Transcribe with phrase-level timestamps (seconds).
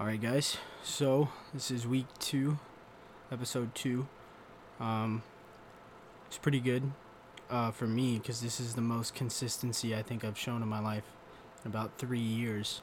[0.00, 0.56] All right, guys.
[0.82, 2.58] So this is week two,
[3.30, 4.08] episode two.
[4.80, 5.22] Um,
[6.26, 6.92] it's pretty good
[7.50, 10.80] uh, for me because this is the most consistency I think I've shown in my
[10.80, 11.04] life
[11.66, 12.80] in about three years.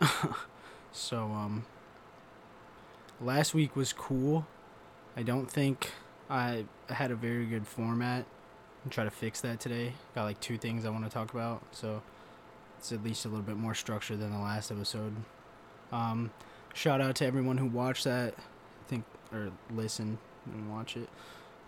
[0.90, 1.66] so um,
[3.20, 4.44] last week was cool.
[5.16, 5.92] I don't think
[6.28, 8.24] I had a very good format.
[8.84, 9.92] I'm try to fix that today.
[10.16, 12.02] Got like two things I want to talk about, so
[12.76, 15.14] it's at least a little bit more structure than the last episode.
[15.92, 16.32] Um,
[16.76, 21.08] shout out to everyone who watched that, I think, or listened and watch it.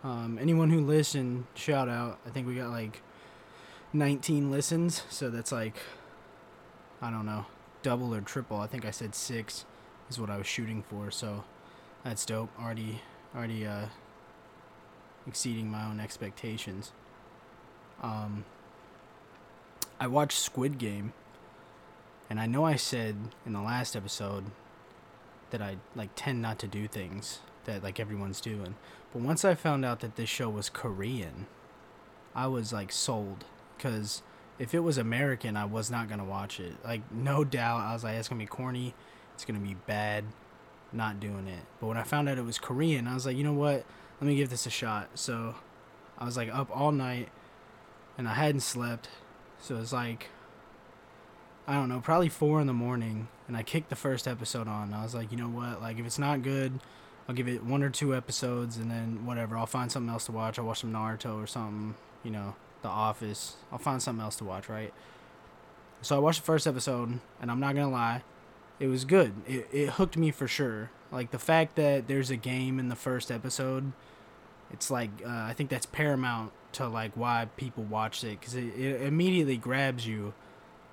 [0.04, 2.18] Um, anyone who listened, shout out.
[2.26, 3.02] I think we got like
[3.94, 5.76] 19 listens, so that's like,
[7.00, 7.46] I don't know,
[7.82, 8.58] double or triple.
[8.58, 9.64] I think I said six
[10.10, 11.44] is what I was shooting for, so
[12.04, 12.50] that's dope.
[12.60, 13.00] Already,
[13.34, 13.86] already, uh,
[15.26, 16.92] exceeding my own expectations.
[18.02, 18.44] Um,
[19.98, 21.14] I watched Squid Game,
[22.28, 23.16] and I know I said
[23.46, 24.44] in the last episode
[25.50, 28.74] that I like tend not to do things that like everyone's doing.
[29.12, 31.46] But once I found out that this show was Korean,
[32.34, 33.44] I was like sold
[33.78, 34.22] cuz
[34.58, 36.74] if it was American, I was not to watch it.
[36.84, 38.94] Like no doubt I was like it's to be corny,
[39.34, 40.24] it's to be bad,
[40.92, 41.64] not doing it.
[41.80, 43.84] But when I found out it was Korean, I was like, "You know what?
[44.20, 45.54] Let me give this a shot." So
[46.18, 47.28] I was like up all night
[48.16, 49.08] and I hadn't slept.
[49.60, 50.28] So it's like
[51.68, 54.94] I don't know, probably four in the morning, and I kicked the first episode on.
[54.94, 55.80] I was like, you know what?
[55.80, 56.78] Like, if it's not good,
[57.28, 59.56] I'll give it one or two episodes, and then whatever.
[59.56, 60.58] I'll find something else to watch.
[60.58, 61.94] I'll watch some Naruto or something.
[62.22, 63.56] You know, The Office.
[63.72, 64.92] I'll find something else to watch, right?
[66.02, 68.22] So I watched the first episode, and I'm not gonna lie,
[68.80, 69.32] it was good.
[69.46, 70.90] It it hooked me for sure.
[71.10, 73.92] Like the fact that there's a game in the first episode,
[74.72, 78.66] it's like uh, I think that's paramount to like why people watch it because it,
[78.78, 80.34] it immediately grabs you.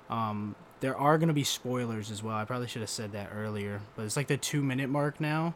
[0.09, 2.37] Um, there are gonna be spoilers as well.
[2.37, 5.55] I probably should have said that earlier, but it's like the two minute mark now.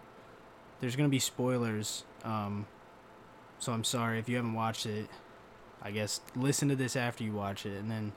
[0.80, 2.04] There's gonna be spoilers.
[2.24, 2.66] Um,
[3.60, 5.08] so I'm sorry if you haven't watched it.
[5.84, 8.14] I guess listen to this after you watch it, and then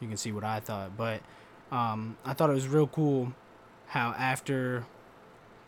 [0.00, 0.98] you can see what I thought.
[0.98, 1.22] But
[1.72, 3.32] um, I thought it was real cool
[3.86, 4.84] how after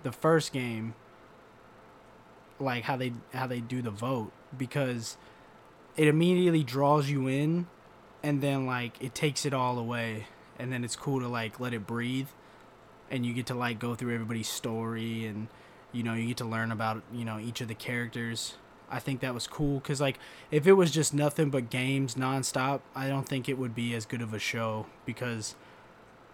[0.03, 0.93] the first game,
[2.61, 5.17] like how they how they do the vote because
[5.97, 7.67] it immediately draws you in,
[8.22, 10.27] and then like it takes it all away,
[10.59, 12.29] and then it's cool to like let it breathe,
[13.11, 15.49] and you get to like go through everybody's story and
[15.93, 18.55] you know you get to learn about you know each of the characters
[18.93, 20.19] I think that was cool because like
[20.51, 24.05] if it was just nothing but games nonstop, I don't think it would be as
[24.05, 25.55] good of a show because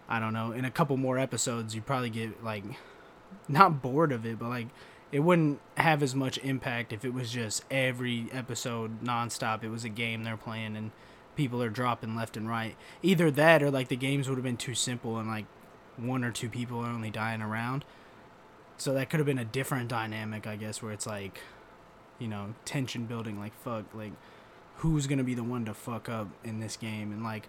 [0.09, 0.51] I don't know.
[0.51, 2.65] In a couple more episodes, you probably get like
[3.49, 4.67] not bored of it, but like
[5.12, 9.62] it wouldn't have as much impact if it was just every episode nonstop.
[9.62, 10.91] It was a game they're playing and
[11.38, 12.76] people are dropping left and right.
[13.03, 15.47] Either that or like the games would have been too simple and like
[15.97, 17.87] one or two people are only dying around.
[18.76, 21.41] So that could have been a different dynamic, I guess, where it's like
[22.19, 23.38] you know, tension building.
[23.38, 24.12] Like, fuck, like,
[24.77, 27.48] who's gonna be the one to fuck up in this game, and like,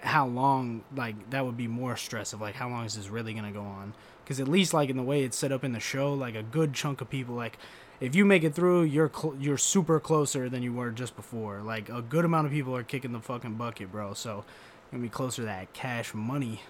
[0.00, 0.82] how long?
[0.94, 3.62] Like, that would be more stress of like, how long is this really gonna go
[3.62, 3.94] on?
[4.24, 6.42] Because at least like in the way it's set up in the show, like a
[6.42, 7.58] good chunk of people, like,
[8.00, 11.60] if you make it through, you're cl- you're super closer than you were just before.
[11.62, 14.14] Like, a good amount of people are kicking the fucking bucket, bro.
[14.14, 14.44] So,
[14.90, 16.62] gonna be closer to that cash money.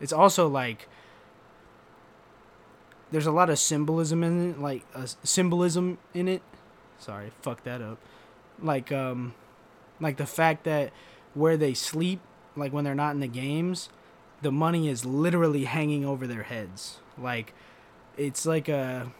[0.00, 0.88] It's also like
[3.10, 6.42] there's a lot of symbolism in it, like a symbolism in it
[6.98, 7.98] Sorry, fuck that up.
[8.60, 9.34] Like um
[10.00, 10.92] like the fact that
[11.34, 12.20] where they sleep,
[12.56, 13.88] like when they're not in the games,
[14.42, 16.98] the money is literally hanging over their heads.
[17.18, 17.54] Like
[18.16, 19.12] it's like a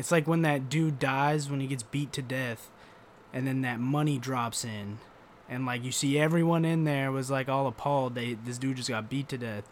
[0.00, 2.70] it's like when that dude dies when he gets beat to death
[3.32, 4.98] and then that money drops in
[5.48, 8.88] and like you see everyone in there was like all appalled they this dude just
[8.88, 9.68] got beat to death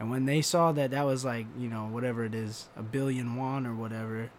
[0.00, 3.36] and when they saw that that was like you know whatever it is a billion
[3.36, 4.30] won or whatever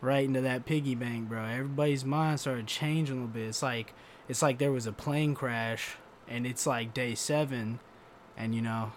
[0.00, 1.44] right into that piggy bank, bro.
[1.44, 3.48] Everybody's mind started changing a little bit.
[3.48, 3.94] It's like
[4.28, 5.96] it's like there was a plane crash
[6.28, 7.78] and it's like day 7
[8.36, 8.92] and you know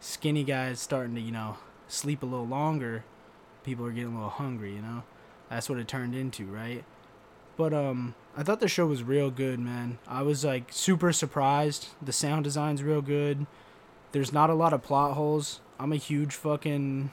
[0.00, 1.56] skinny guys starting to, you know,
[1.88, 3.04] sleep a little longer.
[3.66, 5.02] People are getting a little hungry, you know.
[5.50, 6.84] That's what it turned into, right?
[7.56, 9.98] But um I thought the show was real good, man.
[10.06, 11.88] I was like super surprised.
[12.00, 13.46] The sound design's real good.
[14.12, 15.60] There's not a lot of plot holes.
[15.80, 17.10] I'm a huge fucking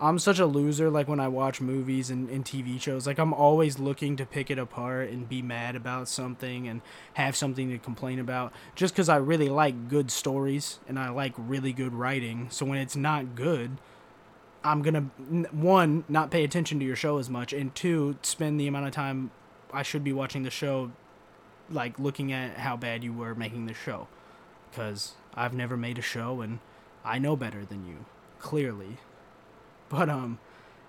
[0.00, 3.06] I'm such a loser like when I watch movies and, and TV shows.
[3.06, 6.80] Like I'm always looking to pick it apart and be mad about something and
[7.14, 11.34] have something to complain about just cuz I really like good stories and I like
[11.36, 12.48] really good writing.
[12.50, 13.78] So when it's not good,
[14.64, 15.00] I'm to
[15.52, 18.92] one not pay attention to your show as much and two spend the amount of
[18.92, 19.30] time
[19.72, 20.92] I should be watching the show
[21.70, 24.08] like looking at how bad you were making the show
[24.74, 26.60] cuz I've never made a show and
[27.04, 28.04] I know better than you
[28.38, 28.98] clearly
[29.90, 30.38] But um,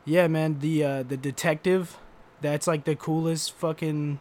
[0.05, 1.97] yeah, man, the uh, the detective,
[2.41, 4.19] that's like the coolest fucking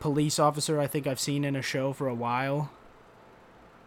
[0.00, 2.72] police officer I think I've seen in a show for a while.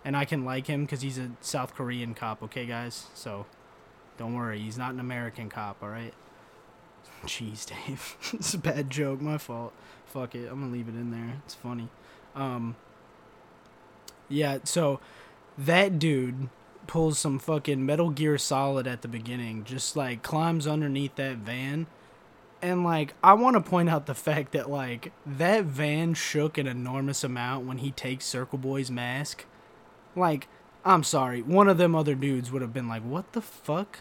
[0.06, 3.08] And I can like him because he's a South Korean cop, okay, guys?
[3.14, 3.46] So
[4.18, 6.14] don't worry, he's not an American cop, alright?
[7.26, 8.18] Jeez, Dave.
[8.34, 9.74] it's a bad joke, my fault.
[10.06, 11.42] Fuck it, I'm gonna leave it in there.
[11.46, 11.90] It's funny.
[12.36, 12.76] Um,
[14.30, 15.00] yeah, so
[15.58, 16.50] that dude
[16.88, 21.88] pulls some fucking Metal Gear Solid at the beginning, just like climbs underneath that van.
[22.62, 26.68] And like I want to point out the fact that like that van shook an
[26.68, 29.46] enormous amount when he takes Circle Boy's mask.
[30.16, 30.48] Like,
[30.86, 34.00] I'm sorry, one of them other dudes would have been like, "What the fuck?"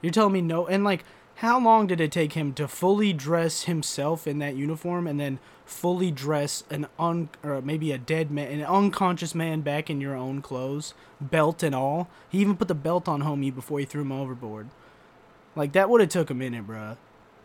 [0.00, 1.04] You're telling me no and like
[1.36, 5.38] how long did it take him to fully dress himself in that uniform and then
[5.64, 10.14] fully dress an un or maybe a dead man, an unconscious man back in your
[10.14, 12.08] own clothes, belt and all?
[12.28, 14.68] He even put the belt on homie before he threw him overboard.
[15.56, 16.96] Like that would have took a minute, bruh.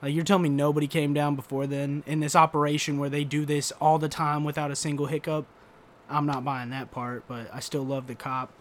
[0.01, 3.45] Like you're telling me nobody came down before then in this operation where they do
[3.45, 5.45] this all the time without a single hiccup.
[6.09, 8.51] I'm not buying that part, but I still love the cop.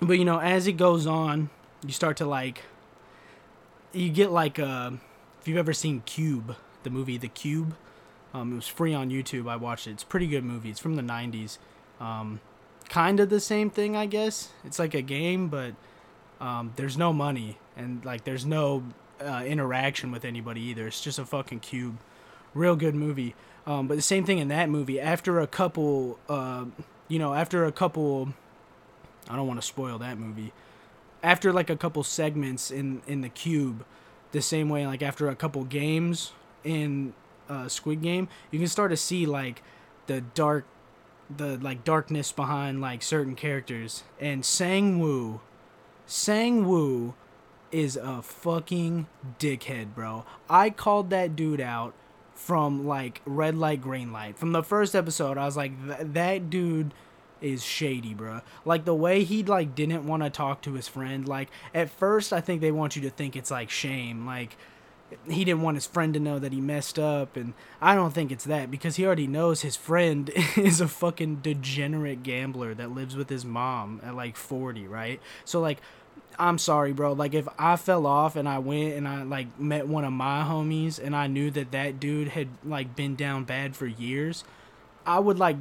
[0.00, 1.50] But you know, as it goes on,
[1.84, 2.62] you start to like
[3.92, 4.92] you get like uh
[5.40, 7.74] if you've ever seen Cube, the movie The Cube,
[8.34, 9.48] um, it was free on YouTube.
[9.48, 9.92] I watched it.
[9.92, 10.70] It's a pretty good movie.
[10.70, 11.58] It's from the '90s.
[11.98, 12.40] Um,
[12.88, 14.50] kind of the same thing, I guess.
[14.64, 15.74] It's like a game, but
[16.40, 18.82] um, there's no money and like there's no
[19.20, 20.86] uh, interaction with anybody either.
[20.86, 21.98] It's just a fucking cube.
[22.54, 23.34] Real good movie.
[23.66, 25.00] Um, but the same thing in that movie.
[25.00, 26.66] After a couple, uh,
[27.08, 28.32] you know, after a couple,
[29.28, 30.52] I don't want to spoil that movie.
[31.22, 33.84] After like a couple segments in in the cube,
[34.32, 36.32] the same way like after a couple games
[36.64, 37.12] in
[37.48, 39.62] uh, Squid Game, you can start to see like
[40.06, 40.64] the dark,
[41.34, 44.04] the like darkness behind like certain characters.
[44.18, 45.40] And Sang Woo,
[46.06, 47.14] Sang Woo
[47.70, 49.06] is a fucking
[49.38, 50.24] dickhead, bro.
[50.48, 51.94] I called that dude out
[52.40, 54.38] from like red light, green light.
[54.38, 55.72] From the first episode, I was like,
[56.14, 56.94] that dude
[57.40, 58.40] is shady, bro.
[58.64, 61.28] Like the way he like didn't want to talk to his friend.
[61.28, 64.56] Like at first, I think they want you to think it's like shame, like
[65.28, 68.30] he didn't want his friend to know that he messed up and I don't think
[68.30, 73.16] it's that because he already knows his friend is a fucking degenerate gambler that lives
[73.16, 75.20] with his mom at like 40, right?
[75.44, 75.80] So like
[76.40, 77.12] I'm sorry, bro.
[77.12, 80.42] Like if I fell off and I went and I like met one of my
[80.42, 84.42] homies and I knew that that dude had like been down bad for years,
[85.04, 85.56] I would like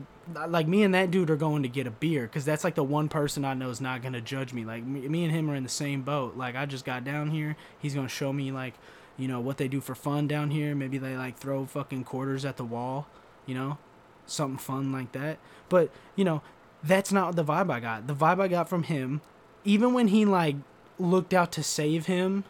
[0.47, 2.83] like me and that dude are going to get a beer because that's like the
[2.83, 4.63] one person I know is not gonna judge me.
[4.63, 6.37] Like me, me and him are in the same boat.
[6.37, 7.57] Like I just got down here.
[7.77, 8.75] He's gonna show me like
[9.17, 10.73] you know what they do for fun down here.
[10.75, 13.05] Maybe they like throw fucking quarters at the wall.
[13.45, 13.77] You know,
[14.25, 15.39] something fun like that.
[15.67, 16.41] But you know,
[16.81, 18.07] that's not the vibe I got.
[18.07, 19.19] The vibe I got from him,
[19.65, 20.55] even when he like
[20.99, 22.43] looked out to save him,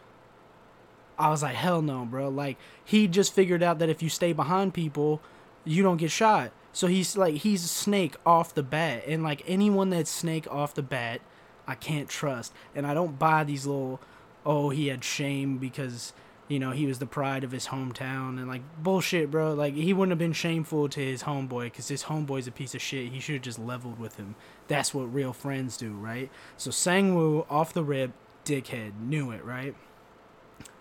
[1.18, 2.28] I was like, hell no, bro.
[2.28, 5.20] Like he just figured out that if you stay behind people,
[5.64, 6.52] you don't get shot.
[6.72, 10.74] So he's like he's a snake off the bat, and like anyone that's snake off
[10.74, 11.20] the bat,
[11.66, 12.52] I can't trust.
[12.74, 14.00] And I don't buy these little,
[14.46, 16.12] oh he had shame because
[16.48, 19.52] you know he was the pride of his hometown and like bullshit, bro.
[19.52, 22.80] Like he wouldn't have been shameful to his homeboy because his homeboy's a piece of
[22.80, 23.12] shit.
[23.12, 24.36] He should have just leveled with him.
[24.68, 26.30] That's what real friends do, right?
[26.56, 28.12] So Sangwoo off the rip,
[28.50, 29.74] dickhead, knew it, right?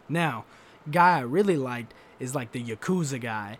[0.07, 0.45] Now,
[0.89, 3.57] guy I really liked is like the Yakuza guy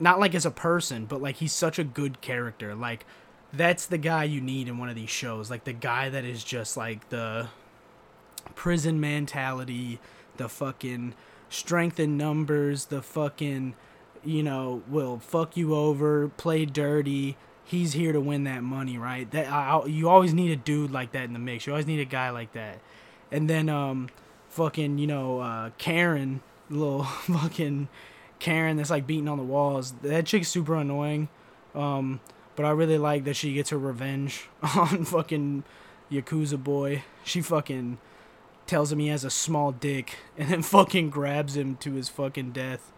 [0.00, 2.74] not like as a person, but like he's such a good character.
[2.74, 3.04] Like
[3.52, 5.50] that's the guy you need in one of these shows.
[5.50, 7.48] Like the guy that is just like the
[8.54, 10.00] prison mentality,
[10.36, 11.14] the fucking
[11.48, 13.74] strength in numbers, the fucking
[14.24, 17.36] you know, will fuck you over, play dirty.
[17.68, 19.30] He's here to win that money, right?
[19.30, 21.66] That I, you always need a dude like that in the mix.
[21.66, 22.80] You always need a guy like that.
[23.30, 24.08] And then um
[24.48, 27.88] fucking, you know, uh Karen, little fucking
[28.38, 29.92] Karen that's like beating on the walls.
[30.02, 31.28] That chick's super annoying.
[31.74, 32.20] Um,
[32.56, 35.64] but I really like that she gets her revenge on fucking
[36.10, 37.04] Yakuza boy.
[37.22, 37.98] She fucking
[38.66, 42.52] tells him he has a small dick and then fucking grabs him to his fucking
[42.52, 42.92] death.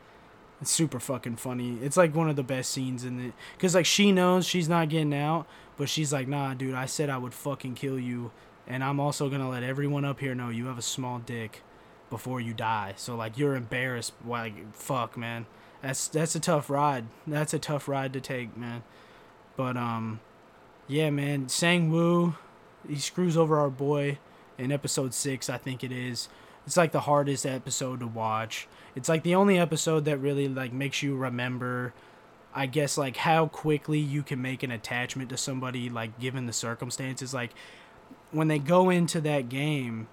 [0.60, 1.78] It's super fucking funny.
[1.82, 3.32] It's like one of the best scenes in it.
[3.58, 7.08] Cause like she knows she's not getting out, but she's like, nah, dude, I said
[7.08, 8.30] I would fucking kill you.
[8.66, 11.62] And I'm also gonna let everyone up here know you have a small dick
[12.10, 12.94] before you die.
[12.96, 14.12] So like you're embarrassed.
[14.26, 15.46] Like fuck, man.
[15.82, 17.06] That's that's a tough ride.
[17.26, 18.82] That's a tough ride to take, man.
[19.56, 20.20] But um,
[20.86, 21.48] yeah, man.
[21.48, 22.34] Sang Woo,
[22.86, 24.18] he screws over our boy
[24.58, 25.48] in episode six.
[25.48, 26.28] I think it is.
[26.66, 28.68] It's like the hardest episode to watch.
[28.94, 31.92] It's like the only episode that really like makes you remember.
[32.54, 36.52] I guess like how quickly you can make an attachment to somebody like given the
[36.52, 37.50] circumstances like
[38.32, 40.08] when they go into that game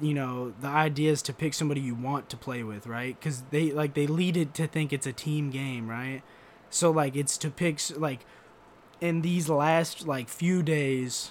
[0.00, 3.42] you know the idea is to pick somebody you want to play with right because
[3.50, 6.22] they like they lead it to think it's a team game right
[6.70, 8.24] so like it's to pick like
[9.00, 11.30] in these last like few days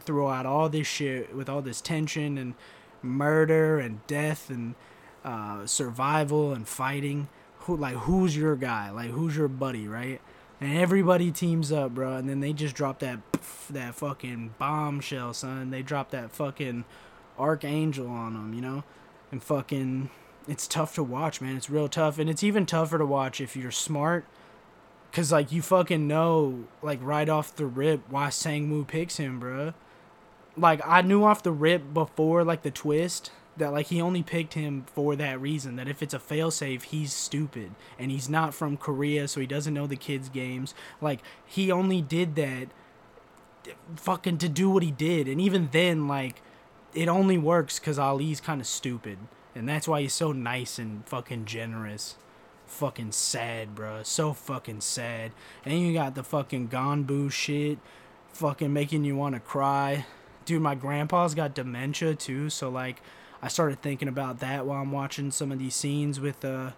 [0.00, 2.54] throughout all this shit with all this tension and
[3.02, 4.74] murder and death and
[5.24, 7.28] uh, survival and fighting
[7.60, 10.20] who like who's your guy like who's your buddy right
[10.60, 13.20] and everybody teams up bro and then they just drop that
[13.68, 16.84] that fucking bombshell son they drop that fucking
[17.38, 18.84] archangel on them, you know?
[19.30, 20.10] And fucking
[20.46, 21.56] it's tough to watch, man.
[21.56, 24.24] It's real tough and it's even tougher to watch if you're smart
[25.12, 29.74] cuz like you fucking know like right off the rip why Sang-woo picks him, bruh.
[30.58, 34.54] Like I knew off the rip before like the twist that like he only picked
[34.54, 38.76] him for that reason that if it's a failsafe he's stupid and he's not from
[38.76, 42.68] Korea so he doesn't know the kids games like he only did that
[43.96, 46.40] fucking to do what he did and even then like
[46.94, 49.18] it only works because Ali's kind of stupid,
[49.54, 52.16] and that's why he's so nice and fucking generous.
[52.66, 54.02] Fucking sad, bro.
[54.02, 55.32] So fucking sad.
[55.64, 57.78] And you got the fucking Gonbu shit,
[58.32, 60.06] fucking making you want to cry.
[60.48, 63.02] Dude, my grandpa's got dementia too, so like,
[63.42, 66.70] I started thinking about that while I'm watching some of these scenes with uh,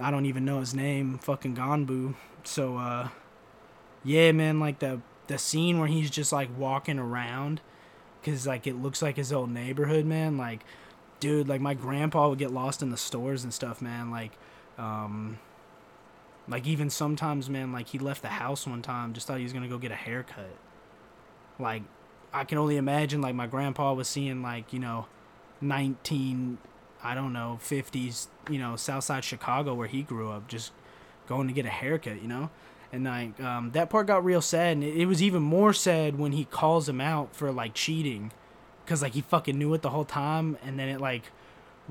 [0.00, 2.16] I don't even know his name, fucking Gonbu.
[2.42, 3.10] So uh,
[4.02, 7.60] yeah, man, like the the scene where he's just like walking around
[8.20, 10.36] because like it looks like his old neighborhood, man.
[10.36, 10.64] Like,
[11.20, 14.10] dude, like my grandpa would get lost in the stores and stuff, man.
[14.10, 14.32] Like,
[14.78, 15.38] um,
[16.48, 19.52] like even sometimes, man, like he left the house one time, just thought he was
[19.52, 20.56] gonna go get a haircut.
[21.60, 21.84] Like,
[22.36, 25.06] I can only imagine like my grandpa was seeing like you know,
[25.62, 26.58] nineteen,
[27.02, 30.72] I don't know, fifties, you know, Southside Chicago where he grew up, just
[31.26, 32.50] going to get a haircut, you know?
[32.92, 36.18] And like um, that part got real sad and it, it, was even more sad
[36.18, 38.32] when he calls him out for like cheating
[38.84, 41.32] because like he fucking knew it the whole time and then it like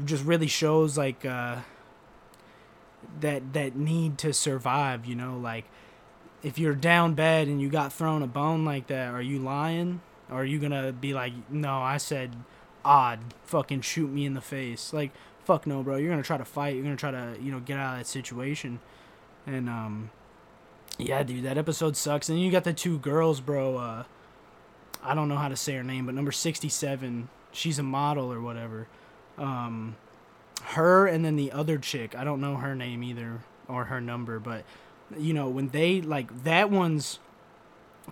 [0.05, 1.57] just really shows like uh,
[3.19, 5.37] that that need to survive you know?
[5.37, 5.65] Like
[6.43, 10.01] if you're down bad and you got thrown a bone like that are you lying
[10.29, 12.35] or are you gonna be like no i said
[12.83, 15.11] odd fucking shoot me in the face like
[15.43, 17.77] fuck no bro you're gonna try to fight you're gonna try to you know get
[17.77, 18.79] out of that situation
[19.45, 20.09] and um
[20.97, 22.29] yeah, dude, that episode sucks.
[22.29, 23.77] And you got the two girls, bro.
[23.77, 24.03] Uh,
[25.03, 28.41] I don't know how to say her name, but number 67, she's a model or
[28.41, 28.87] whatever.
[29.37, 29.97] Um,
[30.63, 34.39] her and then the other chick, I don't know her name either or her number,
[34.39, 34.63] but
[35.17, 37.19] you know, when they like that one's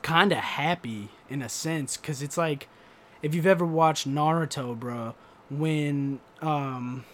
[0.02, 2.68] kind of happy in a sense cuz it's like
[3.22, 5.16] if you've ever watched Naruto, bro,
[5.50, 7.06] when um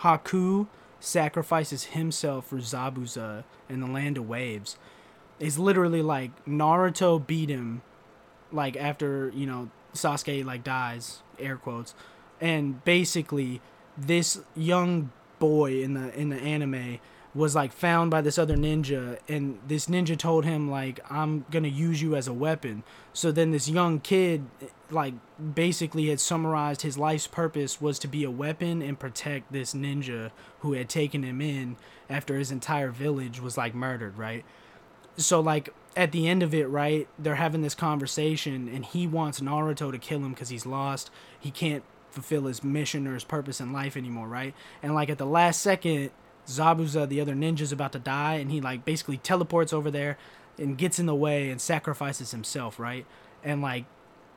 [0.00, 0.66] Haku
[1.00, 4.76] sacrifices himself for Zabuza in the Land of Waves
[5.38, 7.82] is literally like Naruto beat him
[8.52, 11.94] like after, you know, Sasuke like dies, air quotes.
[12.40, 13.60] And basically
[13.96, 16.98] this young boy in the in the anime
[17.34, 21.68] was like found by this other ninja and this ninja told him like I'm to
[21.68, 22.82] use you as a weapon.
[23.14, 24.44] So then this young kid
[24.90, 25.14] like
[25.54, 30.30] basically had summarized his life's purpose was to be a weapon and protect this ninja
[30.60, 31.76] who had taken him in
[32.10, 34.44] after his entire village was like murdered, right?
[35.16, 39.40] So like at the end of it, right, they're having this conversation and he wants
[39.40, 41.10] Naruto to kill him cuz he's lost.
[41.40, 44.54] He can't fulfill his mission or his purpose in life anymore, right?
[44.82, 46.10] And like at the last second
[46.46, 50.18] Zabuza, the other ninja's about to die, and he like basically teleports over there
[50.58, 53.06] and gets in the way and sacrifices himself, right?
[53.42, 53.84] And like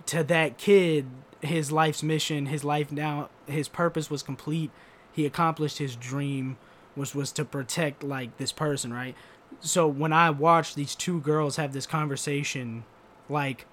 [0.08, 1.08] to that kid,
[1.42, 4.72] his life's mission, his life now, his purpose was complete.
[5.12, 6.58] He accomplished his dream,
[6.96, 9.16] which was to protect like this person, right?
[9.60, 12.84] So when I watch these two girls have this conversation,
[13.30, 13.66] like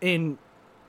[0.00, 0.38] in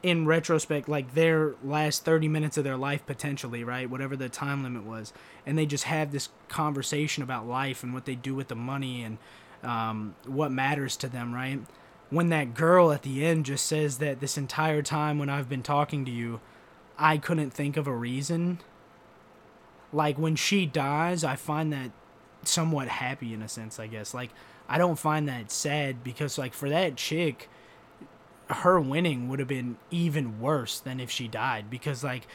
[0.04, 4.64] in retrospect like their last 30 minutes of their life potentially right whatever the time
[4.64, 5.14] limit was
[5.46, 9.04] and they just have this conversation about life and what they do with the money
[9.04, 9.18] and
[9.64, 11.60] um, what matters to them right?
[12.10, 15.64] When that girl at the end just says that this entire time when i've been
[15.64, 16.42] talking to you
[16.98, 18.60] i couldn't think of a reason
[19.94, 21.92] like when she dies i find that
[22.44, 24.14] somewhat happy in a sense i guess.
[24.14, 24.32] Like
[24.68, 27.50] i don't find that sad because like for that chick
[28.52, 32.28] her winning would have been even worse than if she died because like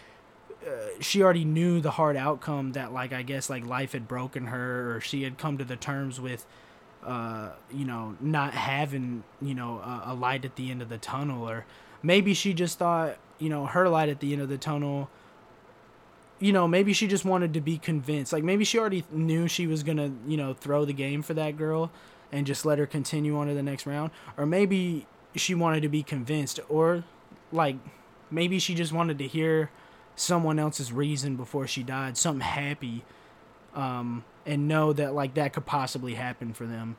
[0.66, 0.70] uh,
[1.00, 4.96] she already knew the hard outcome that like I guess like life had broken her
[4.96, 6.46] or she had come to the terms with
[7.04, 10.98] uh you know not having you know a, a light at the end of the
[10.98, 11.64] tunnel or
[12.02, 15.08] maybe she just thought you know her light at the end of the tunnel
[16.38, 18.32] you know maybe she just wanted to be convinced.
[18.32, 21.56] Like maybe she already knew she was gonna you know throw the game for that
[21.56, 21.90] girl
[22.32, 24.10] and just let her continue on to the next round.
[24.36, 27.04] Or maybe she wanted to be convinced or
[27.52, 27.76] like
[28.30, 29.70] maybe she just wanted to hear
[30.14, 33.04] someone else's reason before she died, something happy,
[33.74, 36.96] um, and know that like that could possibly happen for them.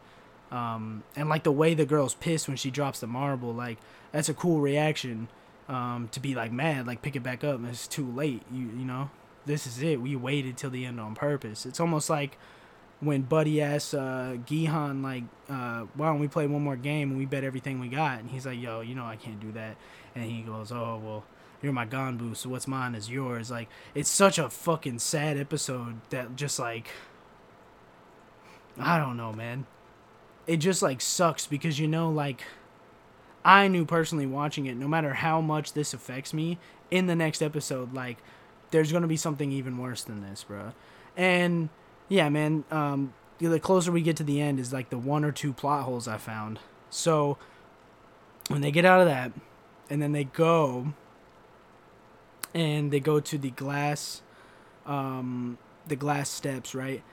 [0.52, 3.80] Um, and like the way the girl's pissed when she drops the marble, like
[4.12, 5.28] that's a cool reaction.
[5.68, 8.44] Um, to be like mad, like pick it back up, it's too late.
[8.50, 9.10] You you know,
[9.46, 10.00] this is it.
[10.02, 11.66] We waited till the end on purpose.
[11.66, 12.38] It's almost like
[13.00, 17.18] when Buddy asks uh, Gi-hun like, uh, "Why don't we play one more game and
[17.18, 19.78] we bet everything we got?" And he's like, "Yo, you know I can't do that."
[20.16, 21.24] And he goes, "Oh well,
[21.62, 26.02] you're my Ganbu, so what's mine is yours." Like it's such a fucking sad episode
[26.10, 26.88] that just like
[28.80, 29.66] I don't know, man.
[30.46, 32.44] It just like sucks because you know like
[33.46, 36.58] I knew personally watching it, no matter how much this affects me,
[36.90, 38.18] in the next episode, like
[38.72, 40.74] there's gonna be something even worse than this, bro.
[41.16, 41.70] And
[42.10, 42.64] yeah, man.
[42.72, 45.84] Um, the closer we get to the end is like the one or two plot
[45.84, 46.60] holes I found.
[46.90, 47.38] So
[48.48, 49.32] when they get out of that,
[49.90, 50.94] and then they go,
[52.54, 54.22] and they go to the glass,
[54.86, 57.04] um, the glass steps, right?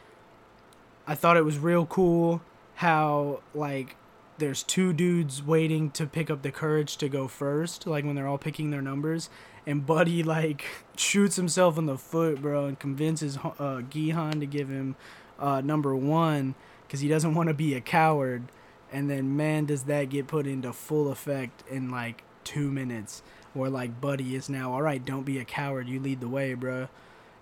[1.06, 2.42] I thought it was real cool
[2.76, 3.96] how like
[4.38, 8.26] there's two dudes waiting to pick up the courage to go first, like when they're
[8.26, 9.30] all picking their numbers,
[9.66, 10.64] and Buddy like
[10.96, 14.96] shoots himself in the foot, bro, and convinces uh, Gi-hun to give him
[15.38, 16.54] uh, number one
[16.86, 18.44] because he doesn't want to be a coward.
[18.92, 23.22] And then man, does that get put into full effect in like two minutes,
[23.52, 25.04] where like Buddy is now all right.
[25.04, 25.88] Don't be a coward.
[25.88, 26.88] You lead the way, bro.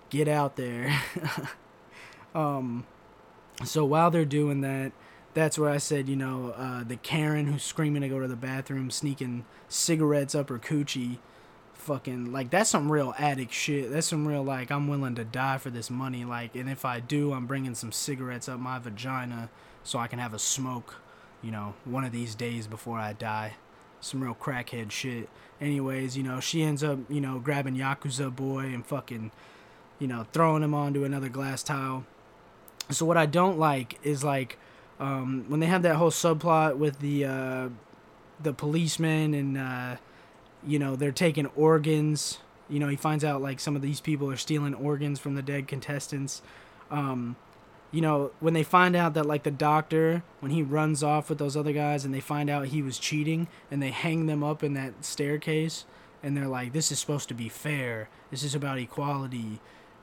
[0.08, 1.02] Get out there.
[2.34, 2.86] um,
[3.64, 4.92] so while they're doing that
[5.34, 8.36] that's where I said, you know, uh, the Karen who's screaming to go to the
[8.36, 11.18] bathroom, sneaking cigarettes up her coochie,
[11.74, 13.90] fucking like that's some real addict shit.
[13.90, 16.24] That's some real like I'm willing to die for this money.
[16.24, 19.50] Like, and if I do, I'm bringing some cigarettes up my vagina
[19.82, 20.96] so I can have a smoke,
[21.42, 23.54] you know, one of these days before I die.
[24.00, 25.28] Some real crackhead shit.
[25.60, 29.30] Anyways, you know, she ends up, you know, grabbing Yakuza boy and fucking,
[29.98, 32.04] you know, throwing him onto another glass tile.
[32.90, 34.58] So what I don't like is like
[35.02, 37.68] um, when they have that whole subplot with the uh,
[38.40, 39.96] the policeman and uh,
[40.64, 42.38] you know they're taking organs
[42.68, 45.42] you know he finds out like some of these people are stealing organs from the
[45.42, 46.40] dead contestants.
[46.88, 47.34] Um,
[47.90, 51.38] you know when they find out that like the doctor when he runs off with
[51.38, 54.62] those other guys and they find out he was cheating and they hang them up
[54.62, 55.84] in that staircase
[56.22, 58.08] and they're like this is supposed to be fair.
[58.30, 59.58] This is about equality.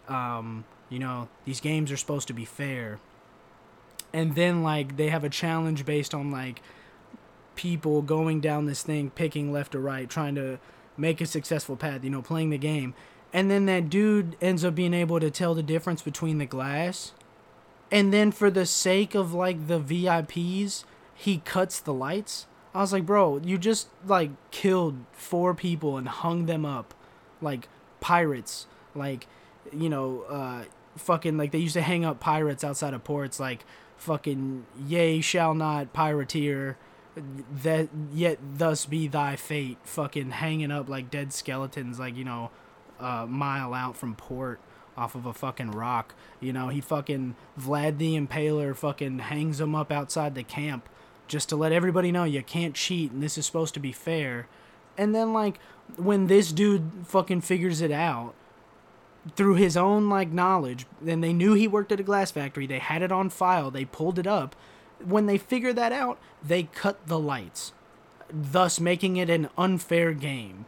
[0.09, 2.99] Um, you know these games are supposed to be fair
[4.13, 6.61] and then like they have a challenge based on like
[7.55, 10.57] people going down this thing picking left or right trying to
[10.97, 12.93] make a successful path you know playing the game.
[13.31, 17.11] And then that dude ends up being able to tell the difference between the glass.
[17.91, 22.47] And then for the sake of like the VIPs he cuts the lights.
[22.73, 26.93] I was like bro you just like killed four people and hung them up
[27.41, 27.67] like
[27.99, 28.65] pirates.
[28.95, 29.27] Like
[29.71, 30.63] you know uh
[30.97, 33.65] fucking like they used to hang up pirates outside of ports like
[33.99, 36.75] fucking yea shall not pirateer
[37.63, 42.49] that yet thus be thy fate fucking hanging up like dead skeletons like you know
[42.99, 44.59] a mile out from port
[44.97, 46.13] off of a fucking rock.
[46.39, 50.89] You know he fucking vlad the impaler fucking hangs him up outside the camp
[51.27, 54.47] just to let everybody know you can't cheat and this is supposed to be fair.
[54.97, 55.59] And then like
[55.95, 58.33] when this dude fucking figures it out
[59.35, 62.79] through his own like knowledge and they knew he worked at a glass factory they
[62.79, 64.55] had it on file they pulled it up.
[65.03, 67.73] When they figured that out they cut the lights
[68.31, 70.65] thus making it an unfair game.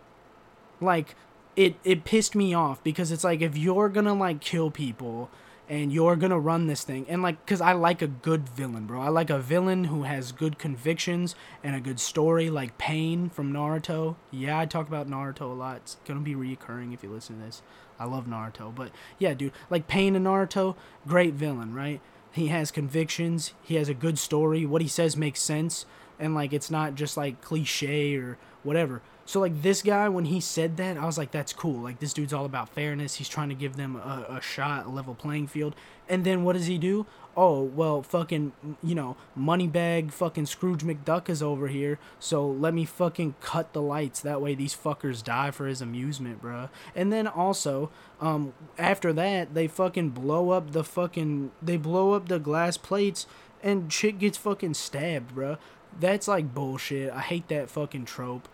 [0.80, 1.16] Like
[1.56, 5.30] it it pissed me off because it's like if you're gonna like kill people
[5.70, 9.02] and you're gonna run this thing and like because i like a good villain bro.
[9.02, 13.54] I like a villain who has good convictions and a good story like pain from
[13.54, 14.16] naruto.
[14.32, 15.78] Yeah i talk about naruto a lot.
[15.78, 17.62] It's gonna be reoccurring if you listen to this
[18.02, 22.02] I love Naruto, but yeah, dude, like Pain in Naruto, great villain, right?
[22.32, 25.86] He has convictions, he has a good story, what he says makes sense,
[26.20, 29.04] and like it's not just like cliche or whatever.
[29.26, 31.82] So like this guy, when he said that, I was like, that's cool.
[31.82, 33.16] Like this dude's all about fairness.
[33.16, 35.76] He's trying to give them a, a shot, a level playing field.
[36.10, 37.06] And then what does he do?
[37.38, 38.52] Oh well, fucking
[38.84, 42.00] you know, moneybag, fucking Scrooge McDuck is over here.
[42.20, 44.20] So let me fucking cut the lights.
[44.20, 46.70] That way these fuckers die for his amusement, bruh.
[46.96, 52.28] And then also, um, after that they fucking blow up the fucking they blow up
[52.28, 53.28] the glass plates
[53.64, 55.58] and shit gets fucking stabbed, bruh.
[55.98, 57.12] That's like bullshit.
[57.12, 58.48] I hate that fucking trope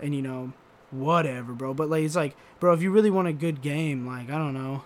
[0.00, 0.52] and you know,
[0.90, 1.74] whatever, bro.
[1.74, 4.54] But like, it's like, bro, if you really want a good game, like, I don't
[4.54, 4.84] know.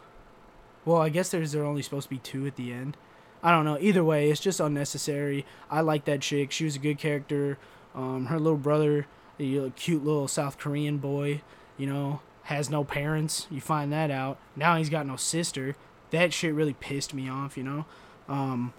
[0.84, 2.96] Well, I guess there's there only supposed to be two at the end.
[3.42, 3.78] I don't know.
[3.80, 5.44] Either way, it's just unnecessary.
[5.70, 6.52] I like that chick.
[6.52, 7.58] She was a good character.
[7.94, 9.06] Um, her little brother,
[9.38, 11.42] the cute little South Korean boy,
[11.76, 13.46] you know, has no parents.
[13.50, 14.38] You find that out.
[14.56, 15.76] Now he's got no sister.
[16.10, 17.84] That shit really pissed me off, you know.
[18.28, 18.72] Um,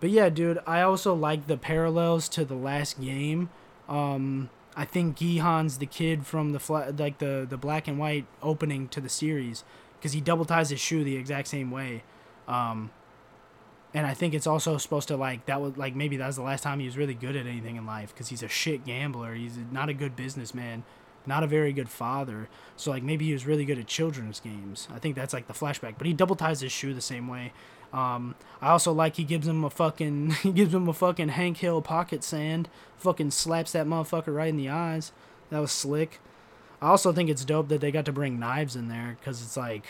[0.00, 3.50] but yeah, dude, I also like the parallels to the last game.
[3.88, 8.26] Um, I think Gi-hun's the kid from the fla- like the the black and white
[8.42, 9.64] opening to the series
[9.98, 12.02] because he double ties his shoe the exact same way.
[12.48, 12.90] Um,
[13.94, 16.42] and I think it's also supposed to like that was like maybe that was the
[16.42, 19.34] last time he was really good at anything in life because he's a shit gambler.
[19.34, 20.84] He's not a good businessman,
[21.26, 22.48] not a very good father.
[22.76, 24.88] So like maybe he was really good at children's games.
[24.92, 25.94] I think that's like the flashback.
[25.98, 27.52] But he double ties his shoe the same way.
[27.92, 31.58] Um, I also like he gives him a fucking he gives him a fucking Hank
[31.58, 32.68] Hill pocket sand.
[32.96, 35.12] Fucking slaps that motherfucker right in the eyes.
[35.50, 36.20] That was slick.
[36.80, 39.56] I also think it's dope that they got to bring knives in there because it's
[39.56, 39.86] like,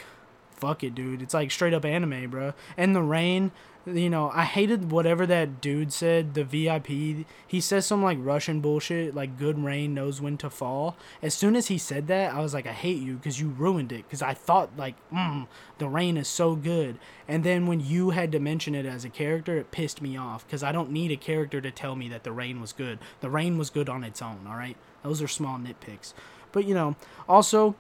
[0.62, 1.20] fuck it, dude.
[1.20, 2.54] It's like straight up anime, bro.
[2.76, 3.50] And the rain,
[3.84, 7.26] you know, I hated whatever that dude said, the VIP.
[7.44, 10.96] He says some like Russian bullshit, like good rain knows when to fall.
[11.20, 13.90] As soon as he said that, I was like, I hate you because you ruined
[13.90, 14.04] it.
[14.06, 15.48] Because I thought, like, mm,
[15.78, 16.96] the rain is so good.
[17.26, 20.46] And then when you had to mention it as a character, it pissed me off
[20.46, 23.00] because I don't need a character to tell me that the rain was good.
[23.20, 24.76] The rain was good on its own, all right?
[25.02, 26.12] Those are small nitpicks.
[26.52, 26.94] But, you know,
[27.28, 27.74] also,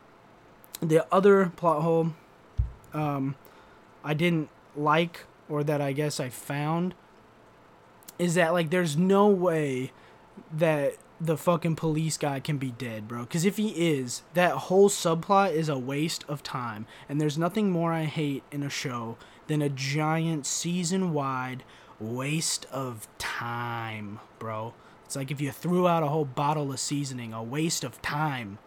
[0.80, 2.14] the other plot hole
[2.94, 3.36] um,
[4.04, 6.94] I didn't like or that I guess I found
[8.18, 9.92] is that like there's no way
[10.52, 13.20] that the fucking police guy can be dead, bro.
[13.20, 16.86] Because if he is, that whole subplot is a waste of time.
[17.08, 21.62] And there's nothing more I hate in a show than a giant season wide
[22.00, 24.74] waste of time, bro.
[25.04, 28.58] It's like if you threw out a whole bottle of seasoning, a waste of time.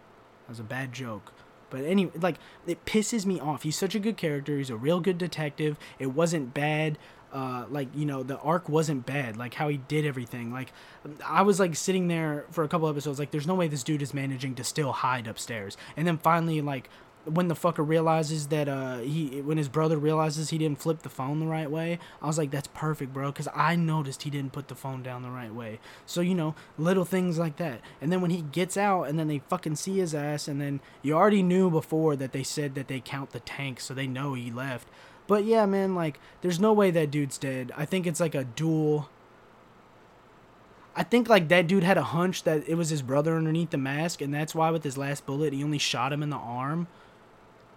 [0.44, 1.32] That was a bad joke.
[1.70, 3.62] But anyway, like it pisses me off.
[3.62, 4.56] He's such a good character.
[4.56, 5.78] He's a real good detective.
[5.98, 6.98] It wasn't bad.
[7.32, 9.36] Uh, like you know, the arc wasn't bad.
[9.36, 10.52] Like how he did everything.
[10.52, 10.72] Like
[11.24, 13.18] I was like sitting there for a couple episodes.
[13.18, 15.76] Like there's no way this dude is managing to still hide upstairs.
[15.96, 16.88] And then finally, like
[17.26, 21.08] when the fucker realizes that uh he when his brother realizes he didn't flip the
[21.08, 24.52] phone the right way i was like that's perfect bro because i noticed he didn't
[24.52, 25.78] put the phone down the right way.
[26.04, 27.80] So you know little things like that.
[28.00, 30.80] And then when he gets out and then they fucking see his ass and then
[31.02, 34.34] you already knew before that they said that they count the tank so they know
[34.34, 34.88] he left.
[35.26, 37.72] But yeah man like there's no way that dude's dead.
[37.76, 39.08] I think it's like a duel.
[40.94, 43.76] I think like that dude had a hunch that it was his brother underneath the
[43.76, 46.86] mask, and that's why with his last bullet he only shot him in the arm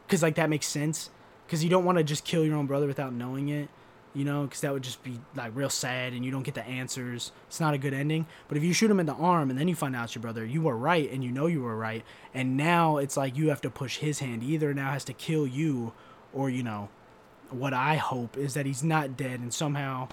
[0.09, 1.09] because like that makes sense.
[1.45, 3.69] Because you don't want to just kill your own brother without knowing it
[4.13, 4.43] you know?
[4.43, 7.31] Because that would just be like real sad and you don't get the answers.
[7.47, 8.25] It's not a good ending.
[8.47, 10.21] But if you shoot him in the arm and then you find out it's your
[10.21, 12.03] brother you were right and you know you were right.
[12.33, 15.13] And now it's like you have to push his hand he either now has to
[15.13, 15.93] kill you
[16.33, 16.89] or you know
[17.49, 20.07] what i hope is that he's not dead and somehow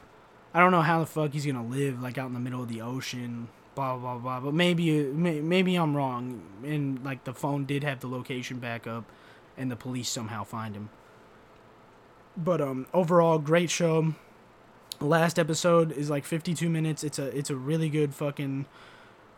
[0.54, 2.68] i don't know how the fuck he's gonna live like out in the middle of
[2.68, 4.40] the ocean blah blah blah.
[4.40, 9.04] But maybe maybe i'm wrong and like the phone did have the location back up
[9.56, 10.90] and the police somehow find him.
[12.36, 14.14] But um overall great show.
[15.00, 17.04] Last episode is like 52 minutes.
[17.04, 18.66] It's a it's a really good fucking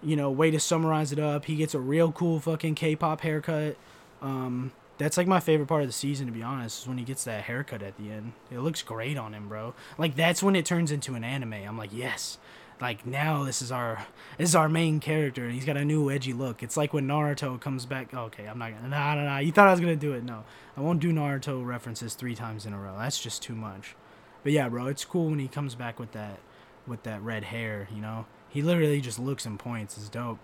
[0.00, 1.46] you know, way to summarize it up.
[1.46, 3.76] He gets a real cool fucking K-pop haircut.
[4.20, 7.04] Um that's like my favorite part of the season to be honest, is when he
[7.04, 8.32] gets that haircut at the end.
[8.50, 9.74] It looks great on him, bro.
[9.96, 11.52] Like that's when it turns into an anime.
[11.52, 12.38] I'm like, "Yes
[12.80, 16.10] like now this is our this is our main character and he's got a new
[16.10, 16.62] edgy look.
[16.62, 18.14] It's like when Naruto comes back.
[18.14, 18.88] Oh, okay, I'm not gonna.
[18.88, 19.38] Nah, nah, nah.
[19.38, 20.24] You thought I was gonna do it?
[20.24, 20.44] No,
[20.76, 22.94] I won't do Naruto references three times in a row.
[22.98, 23.94] That's just too much.
[24.42, 26.38] But yeah, bro, it's cool when he comes back with that
[26.86, 27.88] with that red hair.
[27.94, 29.96] You know, he literally just looks and points.
[29.96, 30.38] It's dope.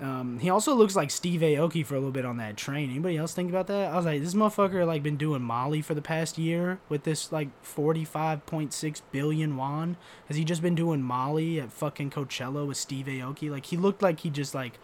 [0.00, 2.90] Um, he also looks like Steve Aoki for a little bit on that train.
[2.90, 3.92] Anybody else think about that?
[3.92, 7.32] I was like, this motherfucker like been doing Molly for the past year with this
[7.32, 9.96] like forty five point six billion won.
[10.28, 13.50] Has he just been doing Molly at fucking Coachella with Steve Aoki?
[13.50, 14.78] Like he looked like he just like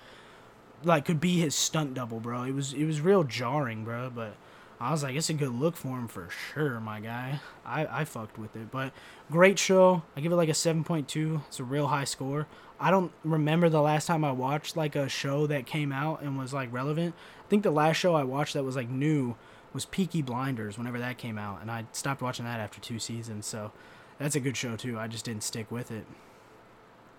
[0.82, 2.44] like could be his stunt double, bro.
[2.44, 4.08] It was it was real jarring, bro.
[4.08, 4.34] But
[4.80, 7.40] I was like, it's a good look for him for sure, my guy.
[7.64, 8.70] I, I fucked with it.
[8.70, 8.92] But
[9.32, 10.02] great show.
[10.16, 11.42] I give it like a 7.2.
[11.48, 12.46] It's a real high score.
[12.78, 16.38] I don't remember the last time I watched like a show that came out and
[16.38, 17.14] was like relevant.
[17.44, 19.36] I think the last show I watched that was like new
[19.72, 21.60] was Peaky Blinders whenever that came out.
[21.62, 23.46] And I stopped watching that after two seasons.
[23.46, 23.72] So
[24.18, 24.98] that's a good show too.
[24.98, 26.06] I just didn't stick with it.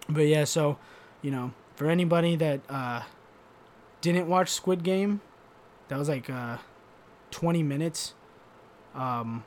[0.10, 0.78] But yeah, so,
[1.22, 3.04] you know, for anybody that uh,
[4.02, 5.22] didn't watch Squid Game,
[5.88, 6.30] that was like.
[6.30, 6.58] Uh,
[7.34, 8.14] 20 minutes.
[8.96, 9.44] Um,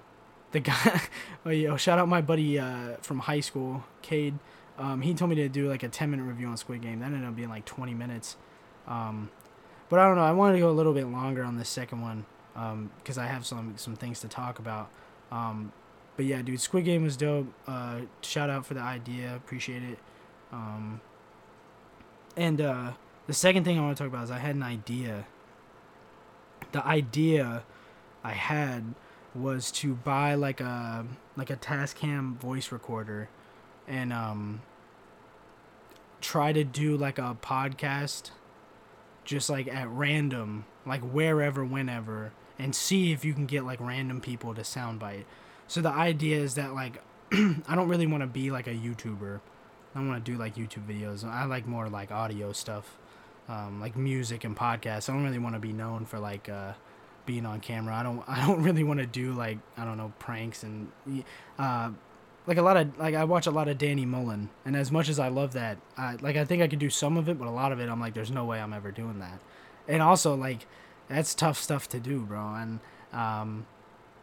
[0.53, 1.03] the guy,
[1.47, 4.39] oh, yo, shout out my buddy uh, from high school, Cade.
[4.79, 7.01] Um, he told me to do like a 10 minute review on Squid Game.
[7.01, 8.37] That ended up being like 20 minutes.
[8.87, 9.31] Um,
[9.89, 10.25] but I don't know.
[10.25, 12.27] I wanted to go a little bit longer on this second one
[12.99, 14.91] because um, I have some some things to talk about.
[15.31, 15.73] Um,
[16.17, 17.47] but yeah, dude, Squid Game was dope.
[17.67, 19.35] Uh, shout out for the idea.
[19.35, 19.99] Appreciate it.
[20.53, 21.01] Um,
[22.37, 22.93] and uh,
[23.27, 25.27] the second thing I want to talk about is I had an idea
[26.73, 27.63] the idea
[28.23, 28.95] I had
[29.37, 33.29] was to buy like a like a Tascam voice recorder
[33.87, 34.63] and um
[36.21, 38.31] try to do like a podcast
[39.25, 44.21] just like at random, like wherever, whenever, and see if you can get like random
[44.21, 45.25] people to soundbite.
[45.67, 49.41] So the idea is that like I don't really want to be like a YouTuber.
[49.95, 51.25] I want to do like YouTube videos.
[51.25, 52.97] I like more like audio stuff,
[53.49, 55.09] um, like music and podcasts.
[55.09, 56.73] I don't really want to be known for like uh,
[57.27, 57.95] being on camera.
[57.95, 58.23] I don't.
[58.29, 60.91] I don't really want to do like I don't know pranks and
[61.59, 61.91] uh,
[62.47, 65.09] like a lot of like I watch a lot of Danny Mullen, and as much
[65.09, 67.49] as I love that, I like I think I could do some of it, but
[67.49, 69.41] a lot of it I'm like, there's no way I'm ever doing that.
[69.89, 70.67] And also like
[71.09, 72.55] that's tough stuff to do, bro.
[72.55, 72.81] And
[73.13, 73.67] um,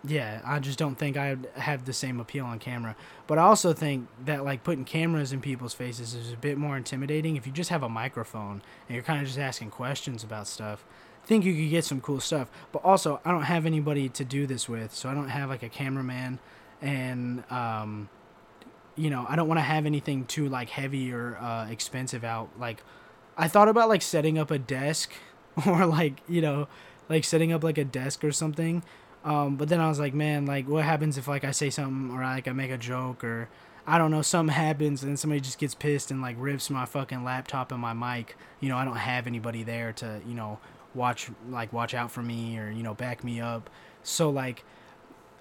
[0.05, 2.95] yeah, I just don't think I have the same appeal on camera.
[3.27, 6.75] But I also think that like putting cameras in people's faces is a bit more
[6.75, 7.35] intimidating.
[7.35, 10.85] If you just have a microphone and you're kind of just asking questions about stuff,
[11.25, 12.49] think you could get some cool stuff.
[12.71, 15.63] But also, I don't have anybody to do this with, so I don't have like
[15.63, 16.39] a cameraman
[16.83, 18.09] and um,
[18.95, 22.49] you know I don't want to have anything too like heavy or uh, expensive out.
[22.59, 22.83] Like
[23.37, 25.11] I thought about like setting up a desk
[25.65, 26.67] or like you know
[27.09, 28.83] like setting up like a desk or something.
[29.25, 32.15] Um, but then I was like, man, like what happens if like I say something
[32.15, 33.47] or like I make a joke or
[33.87, 37.23] I don't know, something happens and somebody just gets pissed and like rips my fucking
[37.23, 38.35] laptop and my mic.
[38.59, 40.59] You know, I don't have anybody there to, you know,
[40.95, 43.69] watch like watch out for me or, you know, back me up.
[44.03, 44.63] So like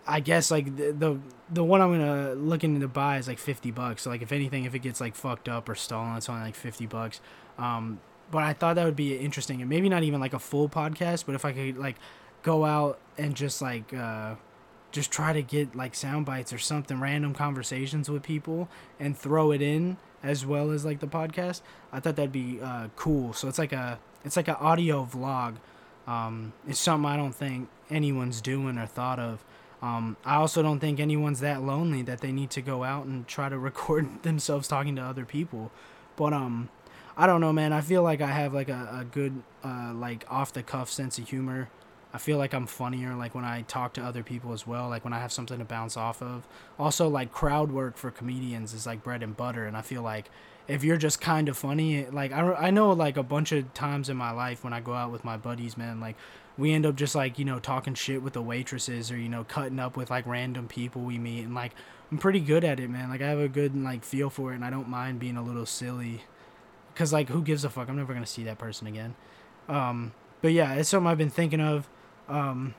[0.07, 1.19] I guess like the, the
[1.51, 4.03] the one I'm gonna looking to buy is like fifty bucks.
[4.03, 6.55] So like if anything, if it gets like fucked up or stolen, it's only like
[6.55, 7.21] fifty bucks.
[7.59, 10.69] Um, but I thought that would be interesting, and maybe not even like a full
[10.69, 11.97] podcast, but if I could like
[12.43, 14.35] go out and just like uh,
[14.91, 19.53] just try to get like sound bites or something, random conversations with people, and throw
[19.53, 21.61] it in as well as like the podcast.
[21.93, 23.33] I thought that'd be uh, cool.
[23.35, 25.57] So it's like a it's like an audio vlog.
[26.07, 29.45] Um, it's something I don't think anyone's doing or thought of.
[29.81, 33.27] Um, I also don't think anyone's that lonely that they need to go out and
[33.27, 35.71] try to record themselves talking to other people.
[36.17, 36.69] But um,
[37.17, 37.73] I don't know, man.
[37.73, 41.19] I feel like I have like a, a good uh, like off the cuff sense
[41.19, 41.69] of humor.
[42.15, 45.05] I feel like I'm funnier like when I talk to other people as well, like
[45.05, 46.47] when I have something to bounce off of.
[46.79, 50.31] Also, like crowd work for comedians is like bread and butter, and I feel like
[50.69, 54.09] if you're just kind of funny, like I, I know like a bunch of times
[54.09, 56.17] in my life when I go out with my buddies, man, like
[56.59, 59.45] we end up just like you know talking shit with the waitresses or you know
[59.45, 61.73] cutting up with like random people we meet and like
[62.11, 63.09] i'm pretty good at it man.
[63.09, 65.43] Like i have a good like feel for it and i don't mind being a
[65.43, 66.25] little silly
[66.93, 67.89] because like who gives a fuck?
[67.89, 69.15] I'm never gonna see that person again.
[69.69, 71.89] Um but yeah it's something i've been thinking of
[72.29, 72.75] um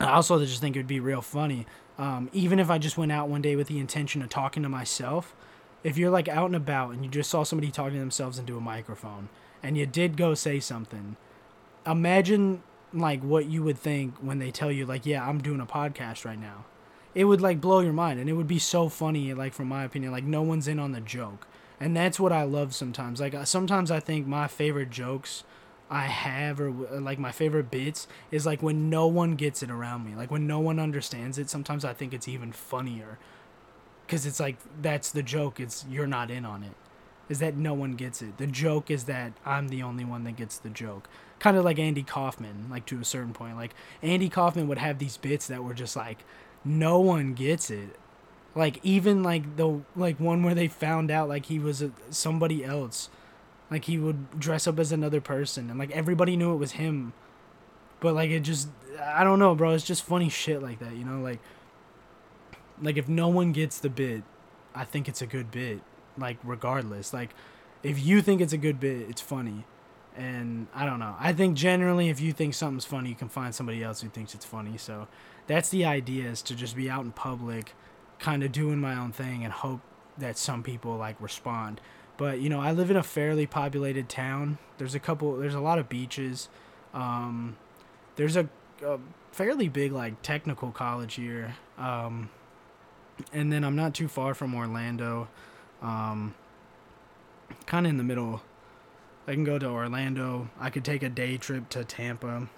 [0.00, 1.66] i also just think it would be real funny
[1.98, 4.68] um even if i just went out one day with the intention of talking to
[4.68, 5.34] myself
[5.82, 8.56] if you're like out and about and you just saw somebody talking to themselves into
[8.56, 9.28] a microphone
[9.62, 11.16] and you did go say something
[11.86, 15.66] imagine like what you would think when they tell you like yeah i'm doing a
[15.66, 16.64] podcast right now.
[17.14, 19.84] It would like blow your mind and it would be so funny like from my
[19.84, 21.46] opinion like no one's in on the joke.
[21.78, 23.20] And that's what i love sometimes.
[23.20, 25.44] Like uh, sometimes i think my favorite jokes
[25.90, 29.70] i have or uh, like my favorite bits is like when no one gets it
[29.70, 33.18] around me like when no one understands it sometimes i think it's even funnier
[34.06, 36.74] because it's like that's the joke it's you're not in on it
[37.28, 40.36] is that no one gets it the joke is that i'm the only one that
[40.36, 41.08] gets the joke
[41.44, 43.56] kind of like Andy Kaufman, like to a certain point.
[43.56, 46.24] Like Andy Kaufman would have these bits that were just like
[46.64, 47.96] no one gets it.
[48.54, 52.64] Like even like the like one where they found out like he was a, somebody
[52.64, 53.10] else.
[53.70, 57.12] Like he would dress up as another person and like everybody knew it was him.
[58.00, 58.68] But like it just
[59.02, 59.70] I don't know, bro.
[59.70, 61.40] It's just funny shit like that, you know, like
[62.80, 64.22] like if no one gets the bit,
[64.74, 65.80] I think it's a good bit.
[66.16, 67.30] Like regardless, like
[67.82, 69.64] if you think it's a good bit, it's funny
[70.16, 71.16] and I don't know.
[71.18, 74.34] I think generally, if you think something's funny, you can find somebody else who thinks
[74.34, 74.76] it's funny.
[74.78, 75.08] So
[75.46, 77.74] that's the idea: is to just be out in public,
[78.18, 79.80] kind of doing my own thing, and hope
[80.18, 81.80] that some people like respond.
[82.16, 84.58] But you know, I live in a fairly populated town.
[84.78, 85.36] There's a couple.
[85.36, 86.48] There's a lot of beaches.
[86.92, 87.56] Um,
[88.16, 88.48] there's a,
[88.84, 88.98] a
[89.32, 91.56] fairly big like technical college here.
[91.76, 92.30] Um,
[93.32, 95.28] and then I'm not too far from Orlando.
[95.82, 96.34] Um,
[97.66, 98.42] kind of in the middle
[99.26, 100.50] I can go to Orlando.
[100.60, 102.48] I could take a day trip to Tampa.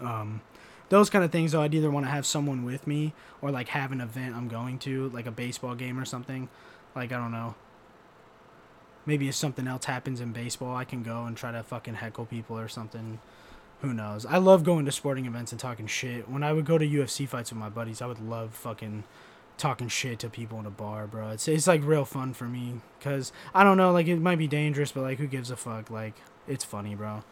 [0.00, 0.40] Um,
[0.88, 1.52] those kind of things.
[1.52, 4.48] Though I'd either want to have someone with me or like have an event I'm
[4.48, 6.48] going to, like a baseball game or something.
[6.96, 7.54] Like I don't know.
[9.06, 12.26] Maybe if something else happens in baseball, I can go and try to fucking heckle
[12.26, 13.18] people or something.
[13.80, 14.26] Who knows?
[14.26, 16.28] I love going to sporting events and talking shit.
[16.28, 19.04] When I would go to UFC fights with my buddies, I would love fucking
[19.56, 21.30] talking shit to people in a bar, bro.
[21.30, 24.48] It's it's like real fun for me cuz I don't know, like it might be
[24.48, 25.90] dangerous, but like who gives a fuck?
[25.90, 26.14] Like
[26.48, 27.22] it's funny, bro.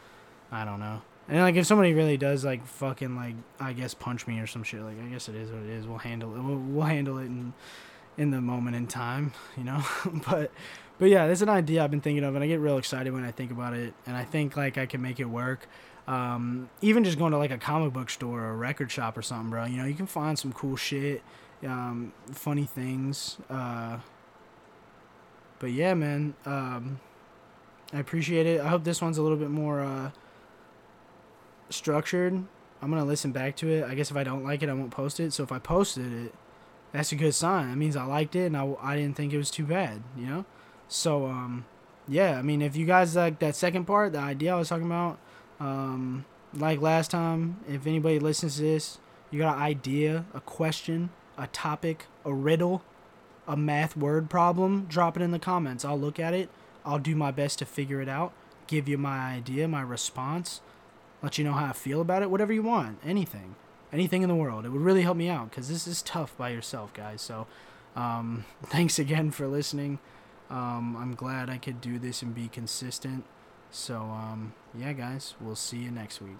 [0.52, 1.02] I don't know.
[1.28, 4.62] And like if somebody really does like fucking like I guess punch me or some
[4.62, 5.86] shit, like I guess it is what it is.
[5.86, 6.42] We'll handle it.
[6.42, 7.52] We'll, we'll handle it in
[8.16, 9.82] in the moment in time, you know.
[10.28, 10.50] but
[10.98, 13.24] but yeah, there's an idea I've been thinking of, and I get real excited when
[13.24, 15.68] I think about it, and I think like I can make it work.
[16.06, 19.22] Um, even just going to like a comic book store or a record shop or
[19.22, 19.66] something, bro.
[19.66, 21.22] You know, you can find some cool shit,
[21.64, 23.36] um, funny things.
[23.50, 23.98] Uh,
[25.58, 26.34] but yeah, man.
[26.46, 27.00] Um,
[27.92, 28.60] I appreciate it.
[28.60, 30.10] I hope this one's a little bit more uh,
[31.70, 32.34] structured.
[32.80, 33.84] I'm gonna listen back to it.
[33.84, 35.32] I guess if I don't like it, I won't post it.
[35.32, 36.34] So if I posted it,
[36.92, 37.70] that's a good sign.
[37.70, 40.02] That means I liked it and I, I didn't think it was too bad.
[40.16, 40.44] You know.
[40.88, 41.64] So um,
[42.08, 42.38] yeah.
[42.38, 45.18] I mean, if you guys like that second part, the idea I was talking about,
[45.60, 46.24] um,
[46.54, 48.98] like last time, if anybody listens to this,
[49.30, 52.82] you got an idea, a question, a topic, a riddle,
[53.46, 55.84] a math word problem, drop it in the comments.
[55.84, 56.48] I'll look at it.
[56.84, 58.32] I'll do my best to figure it out,
[58.66, 60.62] give you my idea, my response,
[61.22, 63.56] let you know how I feel about it, whatever you want, anything,
[63.92, 64.64] anything in the world.
[64.64, 67.20] It would really help me out because this is tough by yourself, guys.
[67.20, 67.46] So,
[67.94, 69.98] um, thanks again for listening.
[70.50, 73.24] Um, I'm glad I could do this and be consistent.
[73.70, 76.38] So, um, yeah, guys, we'll see you next week.